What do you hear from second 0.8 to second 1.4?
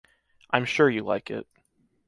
you like